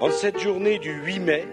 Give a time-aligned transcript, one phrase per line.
[0.00, 1.44] En cette journée du 8 mai,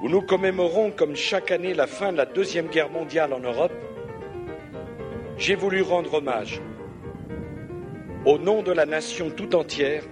[0.00, 3.72] où nous commémorons comme chaque année la fin de la Deuxième Guerre mondiale en Europe,
[5.36, 6.60] j'ai voulu rendre hommage,
[8.24, 10.04] au nom de la nation tout entière,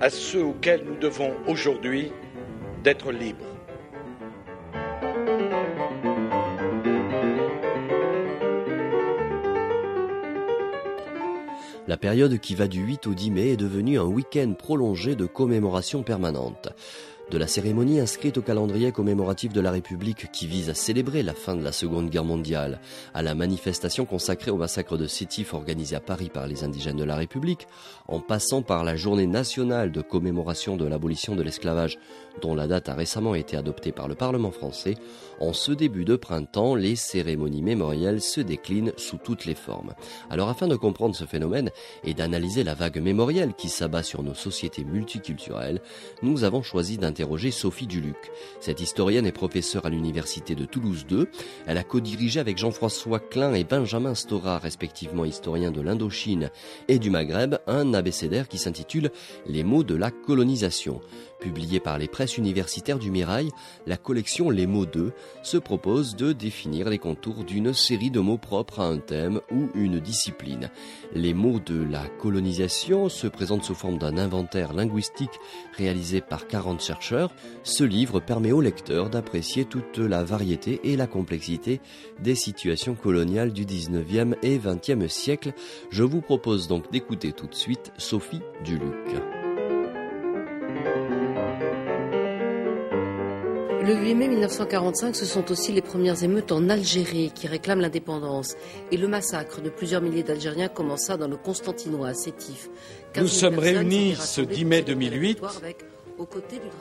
[0.00, 2.12] à ceux auxquels nous devons aujourd'hui
[2.84, 3.57] d'être libres.
[11.88, 15.24] La période qui va du 8 au 10 mai est devenue un week-end prolongé de
[15.24, 16.68] commémoration permanente.
[17.30, 21.32] De la cérémonie inscrite au calendrier commémoratif de la République qui vise à célébrer la
[21.32, 22.78] fin de la Seconde Guerre mondiale,
[23.14, 27.04] à la manifestation consacrée au massacre de Sétif organisé à Paris par les indigènes de
[27.04, 27.66] la République,
[28.06, 31.98] en passant par la journée nationale de commémoration de l'abolition de l'esclavage
[32.40, 34.94] dont la date a récemment été adoptée par le Parlement français,
[35.40, 39.94] en ce début de printemps, les cérémonies mémorielles se déclinent sous toutes les formes.
[40.30, 41.70] Alors afin de comprendre ce phénomène
[42.02, 45.80] et d'analyser la vague mémorielle qui s'abat sur nos sociétés multiculturelles,
[46.22, 48.16] nous avons choisi d'interroger Sophie Duluc.
[48.60, 51.26] Cette historienne est professeure à l'université de Toulouse II.
[51.66, 56.50] Elle a co-dirigé avec Jean-François Klein et Benjamin Stora, respectivement historiens de l'Indochine
[56.88, 59.10] et du Maghreb, un abécédaire qui s'intitule
[59.46, 61.00] Les mots de la colonisation.
[61.40, 63.50] Publié par les presses universitaires du Mirail,
[63.86, 65.12] la collection Les mots 2
[65.42, 69.68] se propose de définir les contours d'une série de mots propres à un thème ou
[69.74, 70.70] une discipline.
[71.14, 75.40] Les mots de la colonisation se présentent sous forme d'un inventaire linguistique
[75.76, 77.32] réalisé par 40 chercheurs.
[77.62, 81.80] Ce livre permet au lecteur d'apprécier toute la variété et la complexité
[82.22, 85.52] des situations coloniales du 19e et 20e siècle.
[85.90, 89.37] Je vous propose donc d'écouter tout de suite Sophie Duluc.
[93.88, 98.54] Le 8 mai 1945, ce sont aussi les premières émeutes en Algérie qui réclament l'indépendance.
[98.92, 102.68] Et le massacre de plusieurs milliers d'Algériens commença dans le Constantinois à Sétif.
[103.16, 105.40] Nous sommes réunis ce 10 mai 2008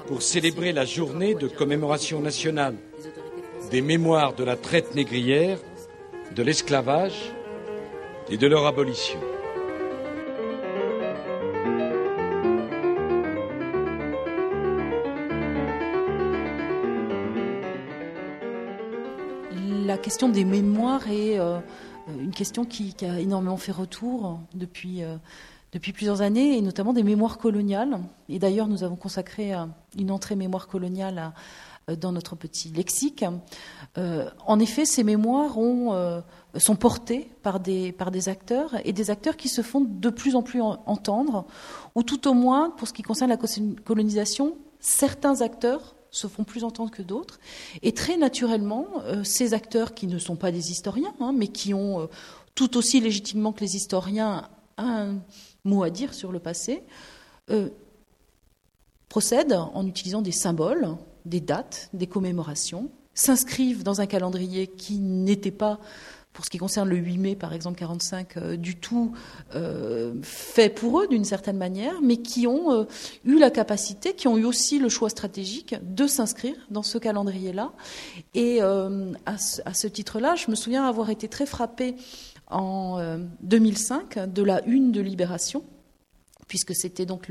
[0.07, 2.75] pour célébrer la journée de commémoration nationale
[3.71, 5.59] des mémoires de la traite négrière,
[6.35, 7.31] de l'esclavage
[8.29, 9.19] et de leur abolition.
[20.07, 21.59] Question des mémoires est euh,
[22.07, 25.17] une question qui, a énormément fait retour depuis, euh,
[25.73, 27.99] depuis plusieurs années, et notamment des mémoires coloniales.
[28.29, 29.65] Et d'ailleurs, nous avons consacré euh,
[29.99, 31.33] une entrée mémoire coloniale
[31.99, 33.25] dans notre petit lexique.
[33.95, 36.21] en effet, ces mémoires ont,
[36.57, 40.35] sont portées par des, par des acteurs, et des acteurs qui se font de plus
[40.35, 41.45] en plus entendre,
[41.95, 43.37] ou tout au moins, pour ce qui concerne la
[43.85, 47.39] colonisation, certains acteurs se font plus entendre que d'autres.
[47.81, 51.73] Et très naturellement, euh, ces acteurs qui ne sont pas des historiens, hein, mais qui
[51.73, 52.07] ont euh,
[52.55, 55.15] tout aussi légitimement que les historiens un
[55.63, 56.83] mot à dire sur le passé,
[57.49, 57.69] euh,
[59.09, 65.51] procèdent en utilisant des symboles, des dates, des commémorations, s'inscrivent dans un calendrier qui n'était
[65.51, 65.79] pas
[66.37, 69.11] pour ce qui concerne le 8 mai, par exemple, 45, euh, du tout
[69.55, 72.83] euh, fait pour eux d'une certaine manière, mais qui ont euh,
[73.25, 77.71] eu la capacité, qui ont eu aussi le choix stratégique de s'inscrire dans ce calendrier-là.
[78.35, 81.95] Et à ce, titre-là, je me souviens avoir été très frappée
[82.51, 85.63] en 2005 de la une de Libération
[86.47, 87.29] puisque c'était donc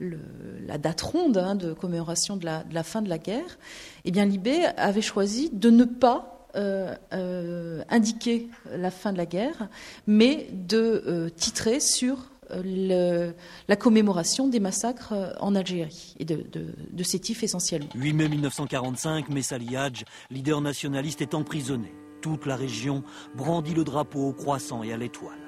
[0.00, 3.58] la date ronde hein, de commémoration de la, de la, fin de la guerre,
[4.04, 9.26] eh bien Libé avait choisi de ne pas euh, euh, indiquer la fin de la
[9.26, 9.68] guerre,
[10.06, 17.44] mais de euh, titrer sur la commémoration des massacres en Algérie et de, de, Sétif
[17.44, 17.88] essentiellement.
[17.94, 21.94] 8 mai 1945, Messali Hadj, leader nationaliste, est emprisonné.
[22.20, 23.04] Toute la région
[23.36, 25.38] brandit le drapeau au croissant et à l'étoile.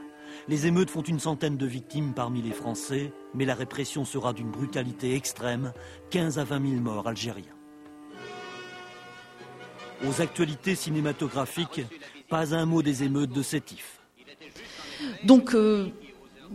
[0.46, 4.52] Les émeutes font une centaine de victimes parmi les Français, mais la répression sera d'une
[4.52, 5.72] brutalité extrême,
[6.10, 7.56] 15 à 20 000 morts algériens
[10.08, 11.82] aux actualités cinématographiques,
[12.28, 14.00] pas un mot des émeutes de Sétif.
[15.24, 15.86] Donc, euh,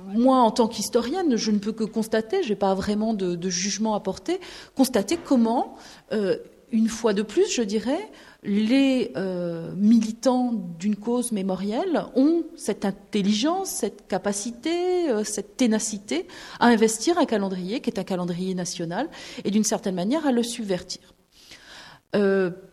[0.07, 3.95] moi, en tant qu'historienne, je ne peux que constater, je n'ai pas vraiment de, jugement
[3.95, 4.39] à porter,
[4.75, 5.75] constater comment,
[6.11, 6.37] euh,
[6.71, 8.09] une fois de plus, je dirais,
[8.43, 16.27] les euh, militants d'une cause mémorielle ont cette intelligence, cette capacité, cette ténacité
[16.59, 19.09] à investir un calendrier qui est un calendrier national
[19.43, 21.01] et d'une certaine manière à le subvertir.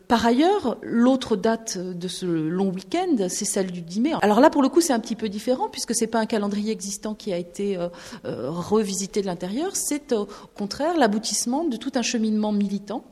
[0.08, 4.12] Par ailleurs, l'autre date de ce long week-end, c'est celle du 10 mai.
[4.22, 6.72] Alors là, pour le coup, c'est un petit peu différent puisque c'est pas un calendrier
[6.72, 7.88] existant qui a été euh,
[8.24, 9.76] euh, revisité de l'intérieur.
[9.76, 13.04] C'est au contraire l'aboutissement de tout un cheminement militant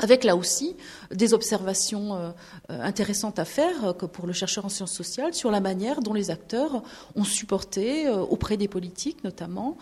[0.00, 0.74] avec là aussi
[1.12, 2.34] des observations
[2.68, 6.82] intéressantes à faire pour le chercheur en sciences sociales sur la manière dont les acteurs
[7.14, 9.78] ont supporté auprès des politiques notamment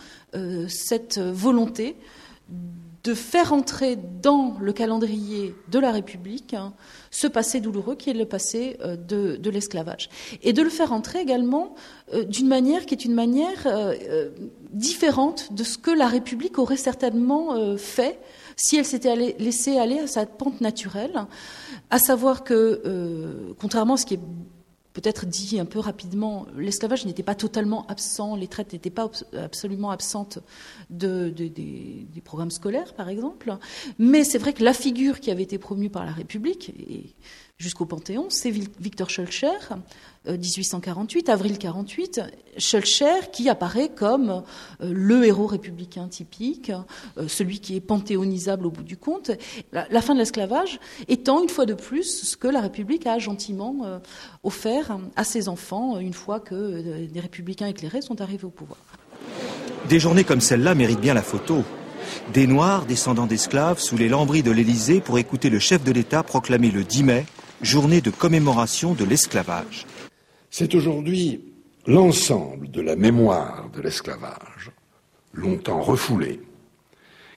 [0.68, 1.96] cette volonté
[3.04, 6.72] de faire entrer dans le calendrier de la République hein,
[7.10, 10.08] ce passé douloureux qui est le passé euh, de, l'esclavage.
[10.42, 11.74] Et de le faire entrer également
[12.14, 14.30] euh, d'une manière qui est une manière euh,
[14.70, 18.18] différente de ce que la République aurait certainement fait
[18.56, 21.26] si elle s'était laissée aller à sa pente naturelle,
[21.90, 24.20] à savoir que, contrairement à ce qui est
[24.92, 29.90] peut-être dit un peu rapidement, l'esclavage n'était pas totalement absent, les traites n'étaient pas absolument
[29.90, 30.38] absentes
[30.90, 33.56] de, des, programmes scolaires, par exemple.
[33.98, 37.14] Mais c'est vrai que la figure qui avait été promue par la République, et
[37.62, 39.48] jusqu'au Panthéon, c'est Victor Schulcher,
[40.26, 42.20] 1848, euh, avril 48,
[42.58, 44.42] Schulcher qui apparaît comme
[44.80, 46.72] euh, le héros républicain typique,
[47.18, 49.30] euh, celui qui est panthéonisable au bout du compte.
[49.72, 54.00] La, fin de l'esclavage étant une fois de plus ce que la République a gentiment
[54.42, 58.78] offert à ses enfants une fois que des républicains éclairés sont arrivés au pouvoir.
[59.88, 61.62] Des journées comme celle-là méritent bien la photo.
[62.32, 66.22] Des Noirs, descendants d'esclaves, sous les lambris de l'Élysée pour écouter le chef de l'État
[66.22, 67.26] proclamer le 10 mai
[67.62, 69.86] journée de commémoration de l'esclavage.
[70.50, 71.40] C'est aujourd'hui
[71.86, 74.70] l'ensemble de la mémoire de l'esclavage,
[75.32, 76.40] longtemps refoulée,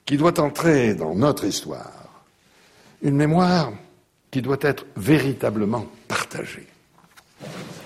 [0.04, 2.24] qui doit entrer dans notre histoire.
[3.02, 3.72] Une mémoire
[4.30, 6.66] qui doit être véritablement partagée.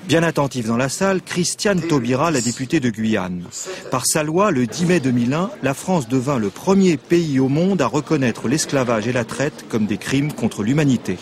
[0.04, 3.44] Bien attentive dans la salle, Christiane Taubira, la députée de Guyane.
[3.90, 7.80] Par sa loi, le 10 mai 2001, la France devint le premier pays au monde
[7.82, 11.18] à reconnaître l'esclavage et la traite comme des crimes contre l'humanité.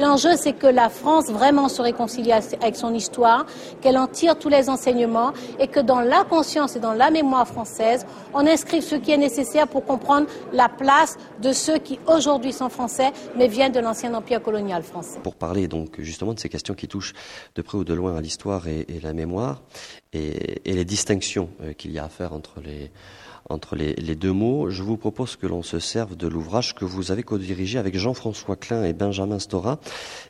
[0.00, 3.44] L'enjeu, c'est que la France vraiment se réconcilie avec son histoire,
[3.82, 7.46] qu'elle en tire tous les enseignements et que dans la conscience et dans la mémoire
[7.46, 12.54] française, on inscrive ce qui est nécessaire pour comprendre la place de ceux qui aujourd'hui
[12.54, 15.20] sont français mais viennent de l'ancien empire colonial français.
[15.22, 17.12] Pour parler donc justement de ces questions qui touchent
[17.54, 19.60] de près ou de loin à l'histoire et, la mémoire
[20.14, 22.90] et, les distinctions euh, qu'il y a à faire entre les
[23.50, 27.10] entre les, deux mots, je vous propose que l'on se serve de l'ouvrage que vous
[27.10, 29.80] avez co-dirigé avec Jean-François Klein et Benjamin Stora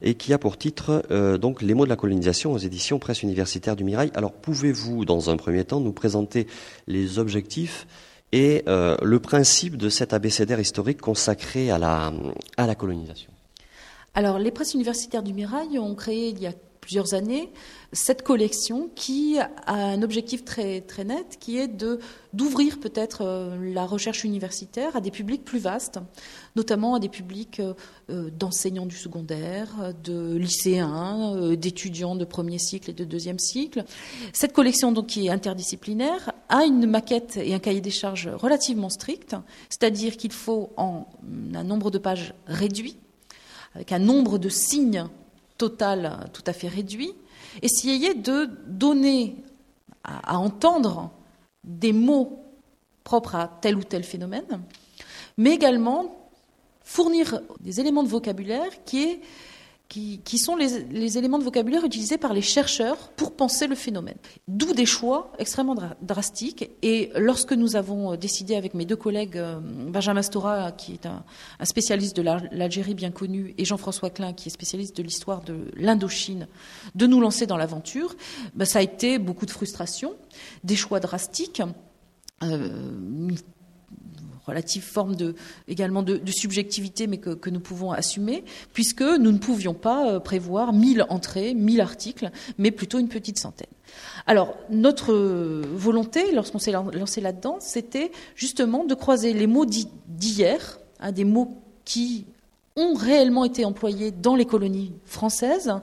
[0.02, 3.22] et qui a pour titre euh, donc Les mots de la colonisation aux éditions Presse
[3.22, 4.10] universitaire du Mirail.
[4.14, 6.46] Alors pouvez-vous, dans un premier temps, nous présenter
[6.86, 7.86] les objectifs
[8.32, 12.12] et euh, le principe de cet abécédaire historique consacré à la,
[12.56, 13.30] à la colonisation?
[14.14, 17.50] Alors les presses universitaires du Mirail ont créé il y a plusieurs années
[17.92, 21.98] cette collection qui a un objectif très, très net, qui est de,
[22.32, 25.98] d'ouvrir peut-être euh, la recherche universitaire à des publics plus vastes,
[26.54, 27.74] notamment à des publics euh,
[28.10, 33.84] euh, d'enseignants du secondaire, de lycéens, d'étudiants de premier cycle et de deuxième cycle.
[34.32, 38.88] Cette collection, donc, qui est interdisciplinaire, a une maquette et un cahier des charges relativement
[38.88, 39.34] strict,
[39.68, 41.06] c'est-à-dire qu'il faut en
[41.54, 42.96] un nombre de pages réduit,
[43.74, 45.06] avec un nombre de signes
[45.58, 47.12] total tout à fait réduit,
[47.62, 49.36] essayer de donner
[50.04, 51.10] à, entendre
[51.64, 52.44] des mots
[53.04, 54.62] propres à tel ou tel phénomène,
[55.36, 56.30] mais également
[56.84, 59.20] fournir des éléments de vocabulaire qui est
[59.90, 64.14] qui, sont les, éléments de vocabulaire utilisés par les chercheurs pour penser le phénomène.
[64.46, 66.70] D'où des choix extrêmement drastiques.
[66.82, 71.24] Et lorsque nous avons décidé avec mes deux collègues, euh, Benjamin Stora, qui est un,
[71.64, 76.46] spécialiste de l'Algérie bien connu, et Jean-François Klein, qui est spécialiste de l'histoire de l'Indochine,
[76.94, 78.14] de nous lancer dans l'aventure,
[78.54, 80.14] ben, ça a été beaucoup de frustration,
[80.62, 81.62] des choix drastiques.
[82.44, 83.28] Euh,
[84.46, 85.16] relative forme
[85.68, 90.72] également de, subjectivité, mais que, nous pouvons assumer, puisque nous ne pouvions pas euh, prévoir
[90.72, 93.68] 1000 entrées, 1000 articles, mais plutôt une petite centaine.
[94.26, 101.12] Alors, notre volonté, lorsqu'on s'est lancé là-dedans, c'était justement de croiser les mots d'hier, hein,
[101.12, 102.26] des mots qui
[102.76, 105.74] ont réellement été employés dans les colonies françaises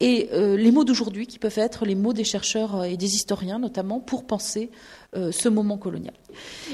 [0.00, 3.58] et euh, les mots d'aujourd'hui qui peuvent être les mots des chercheurs et des historiens
[3.58, 4.70] notamment pour penser
[5.16, 6.14] euh, ce moment colonial.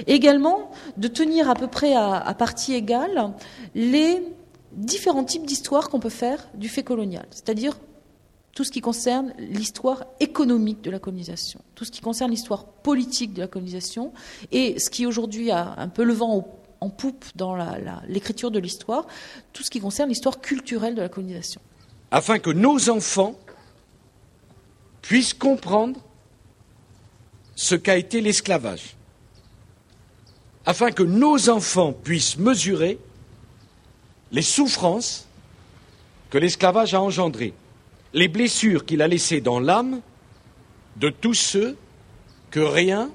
[0.06, 3.34] Également, de tenir à peu près à, partie égale
[3.74, 4.22] les
[4.72, 7.78] différents types d'histoires qu'on peut faire du fait colonial, c'est-à-dire
[8.54, 13.32] tout ce qui concerne l'histoire économique de la colonisation, tout ce qui concerne l'histoire politique
[13.34, 14.12] de la colonisation,
[14.50, 16.36] et ce qui aujourd'hui a un peu le vent
[16.82, 17.56] en poupe dans
[18.08, 19.06] l'écriture de l'histoire,
[19.52, 21.60] tout ce qui concerne l'histoire culturelle de la colonisation.
[22.10, 23.38] Afin que nos enfants
[25.00, 26.00] puissent comprendre
[27.54, 28.96] ce qu'a été l'esclavage,
[30.66, 32.98] afin que nos enfants puissent mesurer
[34.32, 35.28] les souffrances
[36.30, 37.54] que l'esclavage a engendrées,
[38.12, 40.00] les blessures qu'il a laissées dans l'âme
[40.96, 41.76] de tous ceux
[42.50, 43.10] que rien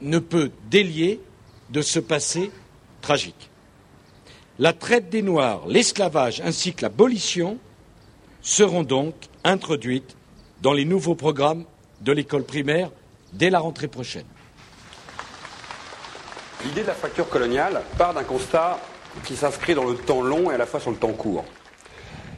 [0.00, 1.20] ne peut délier
[1.68, 2.50] de ce passé
[3.00, 3.50] tragique.
[4.58, 7.58] La traite des Noirs, l'esclavage ainsi que l'abolition
[8.42, 9.14] seront donc
[9.44, 10.16] introduites
[10.62, 11.64] dans les nouveaux programmes
[12.00, 12.90] de l'école primaire
[13.32, 14.26] dès la rentrée prochaine.
[16.64, 18.78] L'idée de la fracture coloniale part d'un constat
[19.24, 21.44] qui s'inscrit dans le temps long et à la fois sur le temps court.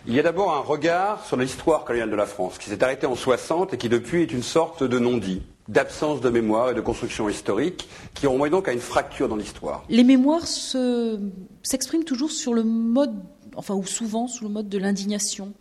[0.07, 3.07] Il y a d'abord un regard sur l'histoire coloniale de la France, qui s'est arrêté
[3.07, 5.42] en 60 et qui depuis est une sorte de non-dit,
[5.73, 9.85] d'absence de mémoire et de construction historique, qui renvoie donc à une fracture dans l'histoire.
[9.88, 13.14] Les mémoires s'expriment toujours sur le mode,
[13.57, 15.52] enfin ou souvent sous le mode de l'indignation,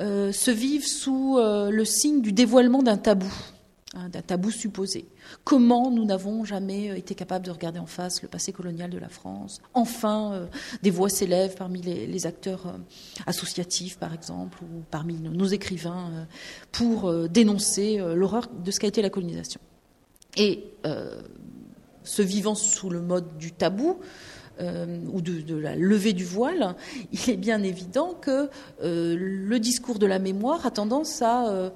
[0.00, 3.32] euh, se vivent sous euh, le signe du dévoilement d'un tabou,
[3.94, 5.06] d'un tabou supposé.
[5.44, 8.98] Comment nous n'avons jamais euh, été capables de regarder en face le passé colonial de
[8.98, 9.60] la France?
[9.72, 10.48] Enfin,
[10.82, 12.74] des voix s'élèvent parmi les, acteurs
[13.26, 16.26] associatifs, par exemple, ou parmi nos, écrivains,
[16.72, 19.60] pour dénoncer l'horreur de ce qu'a été la colonisation.
[20.36, 20.64] Et
[22.04, 23.98] se vivant sous le mode du tabou,
[24.60, 26.76] euh, ou de, la levée du voile,
[27.12, 28.48] il est bien évident que
[28.84, 31.70] euh, le discours de la mémoire a tendance à euh,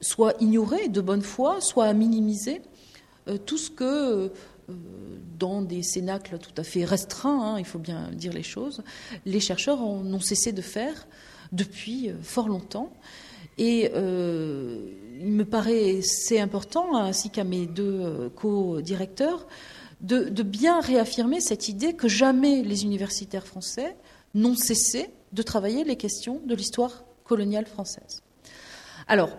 [0.00, 2.62] soit ignorer de bonne foi, soit à minimiser
[3.46, 4.32] tout ce que
[5.38, 8.82] dans des cénacles tout à fait restreints, hein, il faut bien dire les choses,
[9.26, 11.06] les chercheurs n'ont cessé de faire
[11.52, 12.92] depuis fort longtemps.
[13.58, 19.46] Et il me paraît c'est important, ainsi qu'à mes deux co-directeurs,
[20.00, 23.96] de, bien réaffirmer cette idée que jamais les universitaires français
[24.34, 28.22] n'ont cessé de travailler les questions de l'histoire coloniale française.
[29.06, 29.30] Alors,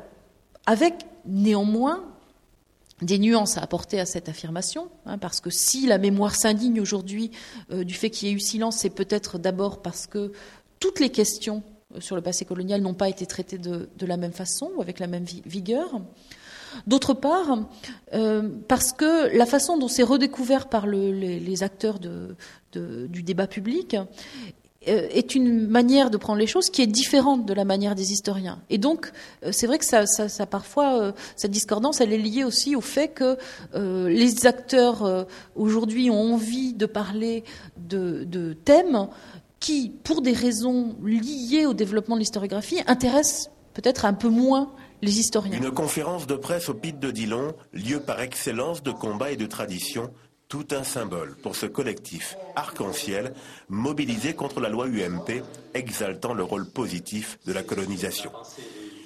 [0.65, 0.93] avec
[1.25, 2.03] néanmoins
[3.01, 7.31] des nuances à apporter à cette affirmation, hein, parce que si la mémoire s'indigne aujourd'hui
[7.71, 10.31] euh, du fait qu'il y ait eu silence, c'est peut-être d'abord parce que
[10.79, 11.63] toutes les questions
[11.95, 14.99] euh, sur le passé colonial n'ont pas été traitées de, la même façon ou avec
[14.99, 16.01] la même vigueur.
[16.87, 17.65] D'autre part,
[18.13, 23.97] euh, parce que la façon dont c'est redécouvert par les, acteurs du débat public
[24.83, 28.59] est une manière de prendre les choses qui est différente de la manière des historiens.
[28.69, 29.11] Et donc,
[29.43, 30.05] euh, c'est vrai que ça,
[30.47, 33.37] parfois, cette discordance, elle est liée aussi au fait que
[33.73, 37.43] les acteurs aujourd'hui ont envie de parler
[37.77, 39.07] de, thèmes
[39.59, 44.71] qui, pour des raisons liées au développement de l'historiographie, intéressent peut-être un peu moins
[45.01, 45.57] les historiens.
[45.57, 49.45] Une conférence de presse au Pit de Dillon, lieu par excellence de combat et de
[49.45, 50.11] tradition,
[50.51, 53.33] tout un symbole pour ce collectif arc-en-ciel
[53.69, 55.41] mobilisé contre la loi UMP,
[55.73, 58.33] exaltant le rôle positif de la colonisation.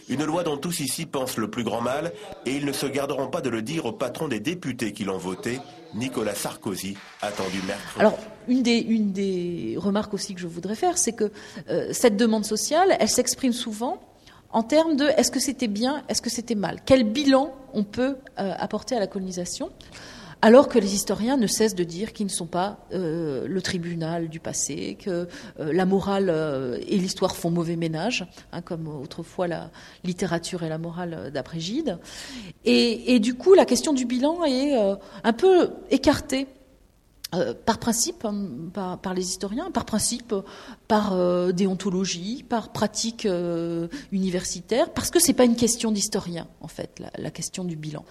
[0.10, 2.14] Une loi dont tous ici pensent le plus grand mal,
[2.48, 5.20] et ils ne se garderont pas de le dire au patron des députés qui l'ont
[5.20, 5.60] voté,
[5.94, 8.00] Nicolas Sarkozy, attendu mercredi.
[8.00, 11.32] Alors, une des, une des remarques aussi que je voudrais faire, c'est que
[11.70, 14.02] euh, cette demande sociale, elle s'exprime souvent
[14.50, 16.80] en termes de est-ce que c'était bien, est-ce que c'était mal?
[16.88, 19.70] Quel bilan on peut euh, apporter à la colonisation?
[20.46, 24.30] Alors que les historiens ne cessent de dire qu'ils ne sont pas euh, le tribunal
[24.30, 25.28] du passé, que
[25.60, 26.30] euh, la morale
[26.88, 29.72] et l'histoire font mauvais ménage, hein, comme autrefois la
[30.04, 31.98] littérature et la morale d'après Gide.
[32.64, 34.76] Et, du coup, la question du bilan est
[35.24, 36.46] un peu écartée
[37.36, 40.34] euh, par principe, hein, par, les historiens, par principe,
[40.88, 46.48] par euh, déontologie, par pratique euh, universitaire, parce que ce n'est pas une question d'historien,
[46.62, 48.04] en fait, la, question du bilan.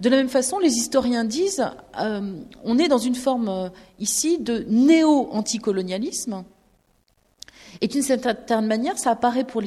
[0.00, 1.64] De la même façon, les historiens disent,
[2.64, 6.44] on est dans une forme ici de néo-anticolonialisme,
[7.80, 9.62] et d'une certaine manière, ça apparaît pour,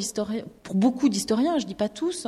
[0.63, 2.27] pour beaucoup d'historiens, je ne dis pas tous,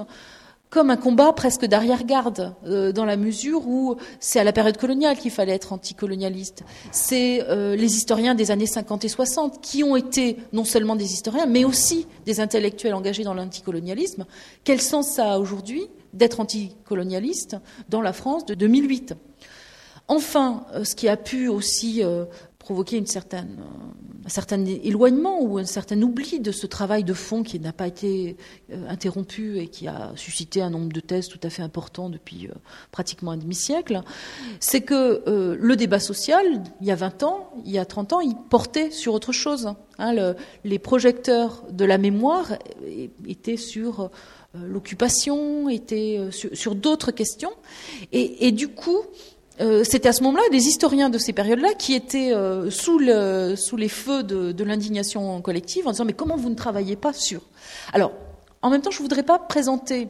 [0.69, 5.17] comme un combat presque d'arrière-garde, euh, dans la mesure où c'est à la période coloniale
[5.17, 6.63] qu'il fallait être anticolonialiste.
[6.91, 11.13] C'est euh, les historiens des années 50 et 60 qui ont été non seulement des
[11.13, 14.25] historiens, mais aussi des intellectuels engagés dans l'anticolonialisme.
[14.63, 17.57] Quel sens ça a aujourd'hui d'être anticolonialiste
[17.89, 19.13] dans la France de 2008
[20.09, 22.01] Enfin, euh, ce qui a pu aussi
[22.59, 23.59] provoquer une certaine,
[24.27, 27.87] un certain éloignement ou un certain oubli de ce travail de fond qui n'a pas
[27.87, 28.35] été
[28.73, 32.47] euh, interrompu et qui a suscité un nombre de thèses tout à fait important depuis
[32.47, 32.53] euh,
[32.91, 34.01] pratiquement un demi-siècle,
[34.59, 38.13] c'est que euh, le débat social, il y a 20 ans, il y a 30
[38.13, 39.69] ans, il portait sur autre chose.
[39.97, 40.35] Hein.
[40.65, 42.51] les projecteurs de la mémoire
[43.25, 44.11] étaient sur
[44.53, 47.51] l'occupation, étaient sur, d'autres questions.
[48.11, 48.99] Et, et, du coup,
[49.59, 53.89] euh, c'était à ce moment-là des historiens de ces périodes-là qui étaient euh, sous, les
[53.89, 57.41] feux de, l'indignation collective en disant mais comment vous ne travaillez pas sur?
[57.93, 58.13] Alors,
[58.61, 60.09] en même temps, je ne voudrais pas présenter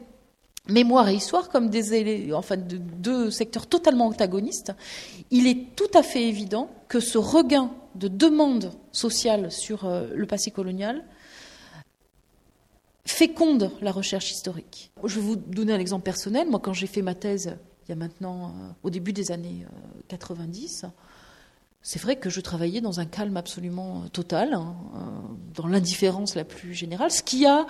[0.68, 4.72] mémoire et histoire comme des enfin, deux secteurs totalement antagonistes.
[5.30, 10.26] Il est tout à fait évident que ce regain de demande sociale sur euh, le
[10.26, 11.04] passé colonial
[13.06, 14.92] féconde la recherche historique.
[15.02, 16.48] Je vais vous donner un exemple personnel.
[16.48, 17.56] Moi, quand j'ai fait ma thèse
[17.88, 19.64] il y a maintenant, euh, au début des années
[20.08, 20.88] 90, euh,
[21.80, 24.98] c'est vrai que je travaillais dans un calme absolument total, hein, euh,
[25.54, 27.66] dans l'indifférence la plus générale, ce qui a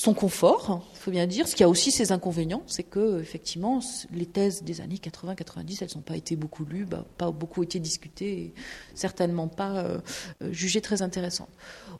[0.00, 1.46] son confort, il faut bien dire.
[1.46, 3.80] Ce qui a aussi ses inconvénients, c'est que effectivement,
[4.14, 7.78] les thèses des années 80-90, elles n'ont pas été beaucoup lues, bah, pas beaucoup été
[7.80, 8.54] discutées, et
[8.94, 9.98] certainement pas euh,
[10.42, 11.50] euh, jugées très intéressantes.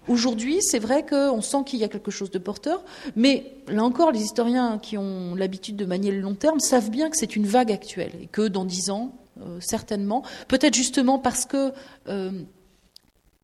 [0.08, 2.82] Aujourd'hui, c'est vrai qu'on sent qu'il y a quelque chose de porteur,
[3.16, 7.10] mais là encore, les historiens qui ont l'habitude de manier le long terme savent bien
[7.10, 11.44] que c'est une vague actuelle et que dans dix ans, euh, certainement, peut-être justement parce
[11.44, 11.74] que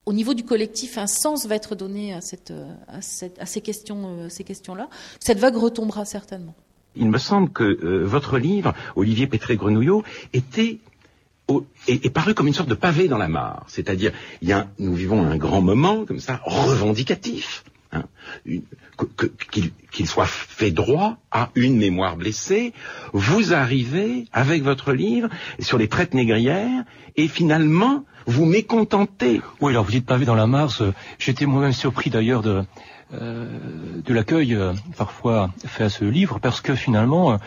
[0.06, 2.52] au niveau du collectif, un sens va être donné à, cette,
[2.88, 3.00] à
[3.46, 4.88] ces questions, ces questions-là.
[5.20, 6.54] Cette vague retombera certainement.
[6.94, 10.78] Il me semble que euh, votre livre, Olivier Pétré-Grenouillot, était
[11.88, 13.64] est, paru comme une sorte de pavé dans la mare.
[13.68, 14.12] C'est-à-dire,
[14.78, 17.64] nous vivons un grand moment comme ça, revendicatif,
[17.96, 18.04] hein,
[19.92, 22.72] qu'il soit fait droit à une mémoire blessée.
[23.12, 26.84] Vous arrivez avec votre livre sur les traites négrières
[27.16, 29.40] et finalement vous mécontentez.
[29.60, 30.82] Oui, alors vous dites pavé dans la Mars.
[31.18, 32.64] J'étais moi-même surpris d'ailleurs de,
[33.14, 33.46] euh,
[34.08, 37.38] l'accueil euh, parfois fait à ce livre parce que finalement,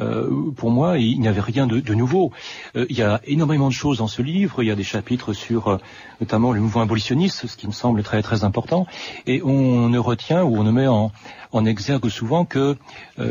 [0.00, 2.32] euh, pour moi, il n'y avait rien de, de nouveau.
[2.74, 4.62] il y a énormément de choses dans ce livre.
[4.62, 5.78] Il y a des chapitres sur
[6.20, 8.86] notamment le mouvement abolitionniste, ce qui me semble très très important.
[9.26, 11.12] Et on ne retient ou on ne met en,
[11.52, 12.76] en exergue souvent que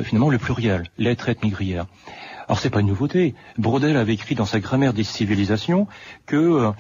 [0.03, 1.85] finalement le pluriel, les traites négrières.
[2.47, 3.33] Alors c'est pas une nouveauté.
[3.57, 5.87] Brodel avait écrit dans sa grammaire des civilisations
[6.25, 6.71] que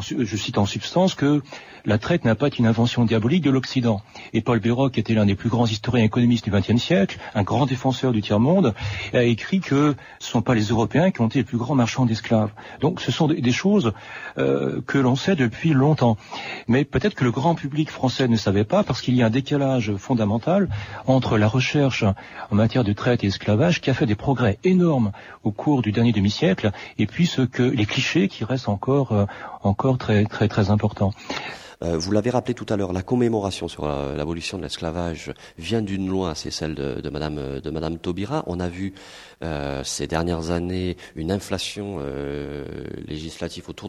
[0.00, 1.42] je cite en substance que
[1.86, 4.02] la traite n'a pas été une invention diabolique de l'Occident.
[4.32, 7.66] Et Paul Béroc était l'un des plus grands historiens économistes du XXe siècle, un grand
[7.66, 8.74] défenseur du tiers-monde,
[9.14, 11.76] a écrit que ce ne sont pas les Européens qui ont été les plus grands
[11.76, 12.50] marchands d'esclaves.
[12.80, 13.92] Donc ce sont des, choses
[14.38, 16.16] euh, que l'on sait depuis longtemps.
[16.66, 19.30] Mais peut-être que le grand public français ne savait pas, parce qu'il y a un
[19.30, 20.68] décalage fondamental
[21.06, 22.04] entre la recherche
[22.50, 25.12] en matière de traite et esclavage qui a fait des progrès énormes
[25.44, 29.26] au cours du dernier demi-siècle, et puis ce que les clichés qui restent encore euh,
[29.62, 31.12] encore très très très important.
[31.82, 35.82] Euh, vous l'avez rappelé tout à l'heure, la commémoration sur euh, l'abolition de l'esclavage vient
[35.82, 38.44] d'une loi, c'est celle de, de, Madame Madame Taubira.
[38.46, 38.94] On a vu
[39.44, 41.98] euh, ces dernières années une inflation
[43.06, 43.88] législative autour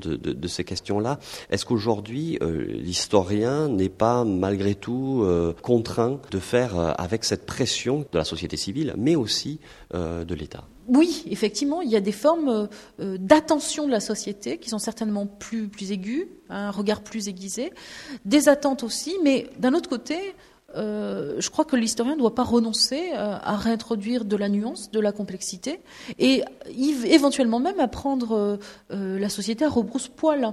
[0.00, 1.18] de ces questions-là.
[1.50, 5.26] Est-ce qu'aujourd'hui l'historien n'est pas malgré tout
[5.62, 9.60] contraint de faire avec cette pression de la société civile, mais aussi
[9.92, 10.64] de l'État?
[10.88, 12.68] Oui, effectivement, il y a des formes
[13.00, 17.72] euh, d'attention de la société qui sont certainement plus, aiguës, un regard plus aiguisé,
[18.24, 20.34] des attentes aussi, mais d'un autre côté,
[20.76, 24.90] euh, je crois que l'historien ne doit pas renoncer euh, à réintroduire de la nuance,
[24.90, 25.80] de la complexité,
[26.18, 28.58] et éventuellement même à prendre
[28.90, 30.52] la société à rebrousse-poil.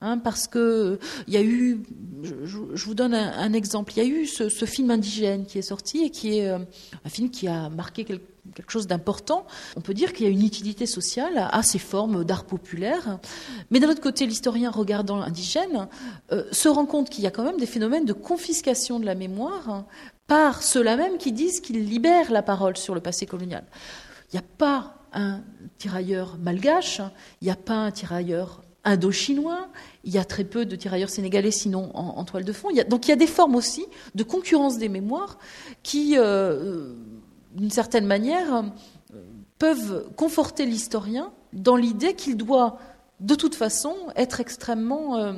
[0.00, 1.80] Hein, parce que il y a eu,
[2.22, 5.62] je, vous donne un, exemple, il y a eu ce, ce, film indigène qui est
[5.62, 6.66] sorti et qui est un
[7.08, 9.46] film qui a marqué quelque quelque chose d'important.
[9.76, 13.18] On peut dire qu'il y a une utilité sociale à ces formes d'art populaire.
[13.70, 15.88] Mais d'un autre côté, l'historien regardant l'indigène
[16.32, 19.14] euh, se rend compte qu'il y a quand même des phénomènes de confiscation de la
[19.14, 19.84] mémoire
[20.26, 23.64] par ceux-là même qui disent qu'ils libèrent la parole sur le passé colonial.
[24.32, 25.42] Il n'y a pas un
[25.78, 27.00] tirailleur malgache,
[27.40, 29.68] il n'y a pas un tirailleur indo-chinois,
[30.04, 32.68] il y a très peu de tirailleurs sénégalais sinon en, toile de fond.
[32.88, 35.38] donc il y a des formes aussi de concurrence des mémoires
[35.82, 36.92] qui euh,
[37.54, 38.64] d'une certaine manière,
[39.58, 42.78] peuvent conforter l'historien dans l'idée qu'il doit,
[43.20, 45.32] de toute façon, être extrêmement euh,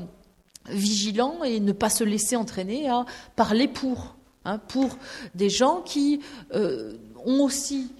[0.68, 3.04] vigilant et ne pas se laisser entraîner à
[3.36, 4.60] parler pour, hein,
[5.34, 6.20] des gens qui
[6.54, 7.92] euh, ont aussi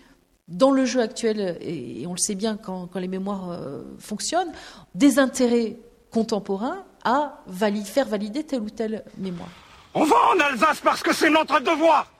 [0.48, 4.52] dans le jeu actuel, et, on le sait bien quand, les mémoires euh, fonctionnent,
[4.94, 5.76] des intérêts
[6.10, 7.42] contemporains à
[7.84, 9.50] faire valider telle ou telle mémoire.
[9.94, 12.10] On va en Alsace parce que c'est notre devoir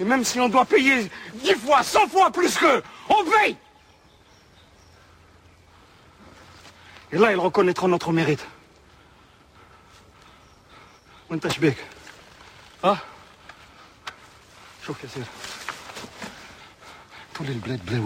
[0.00, 3.56] Et même si on doit payer dix fois, cent fois plus qu'eux, on paye.
[7.12, 8.46] Et là, ils reconnaîtront notre mérite.
[12.82, 12.96] Ah.
[17.34, 18.00] Tous les bleds bleu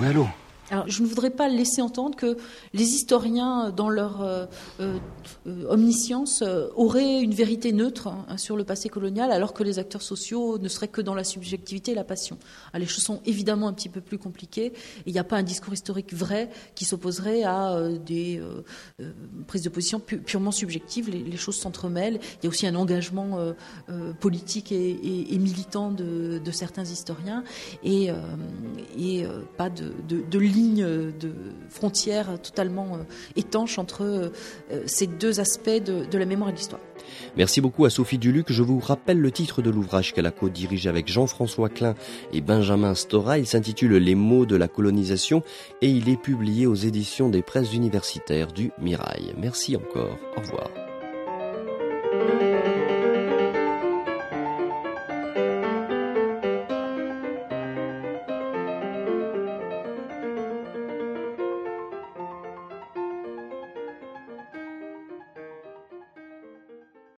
[0.87, 2.37] je ne voudrais pas laisser entendre que
[2.73, 4.47] les historiens, dans leur euh,
[4.81, 4.99] euh,
[5.47, 6.43] euh, omniscience,
[6.75, 10.69] auraient une vérité neutre hein, sur le passé colonial, alors que les acteurs sociaux ne
[10.69, 12.39] seraient que dans la subjectivité et la passion.
[12.75, 14.73] les choses sont évidemment un petit peu plus compliquées.
[15.07, 18.41] Il n'y a pas un discours historique vrai qui s'opposerait à des
[19.47, 21.11] prises de position purement subjectives.
[21.11, 22.21] Les, choses s'entremêlent.
[22.43, 23.39] Il y a aussi un engagement
[24.21, 27.45] politique et, militant de, certains historiens
[27.83, 28.11] et,
[29.57, 30.39] pas de, de,
[30.73, 31.13] de
[31.69, 33.05] frontière totalement euh,
[33.37, 34.31] étanche entre euh,
[34.87, 36.81] ces deux aspects de, la mémoire et de l'histoire.
[37.37, 38.51] Merci beaucoup à Sophie Duluc.
[38.51, 41.95] Je vous rappelle le titre de l'ouvrage qu'elle a co-dirigé avec Jean-François Klein
[42.33, 43.39] et Benjamin Stora.
[43.39, 45.43] Il s'intitule Les mots de la colonisation
[45.83, 49.35] et il est publié aux éditions des presses universitaires du Mirail.
[49.39, 50.19] Merci encore.
[50.37, 50.84] Au revoir.